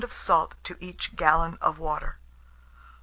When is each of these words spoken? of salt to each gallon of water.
of 0.03 0.11
salt 0.11 0.55
to 0.63 0.75
each 0.83 1.15
gallon 1.15 1.59
of 1.61 1.77
water. 1.77 2.17